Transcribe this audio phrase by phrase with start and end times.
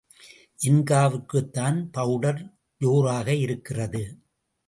[0.59, 2.41] ஜின்காவிற்குத்தான் powder
[2.81, 4.03] ஜோராக இருக்கிறது.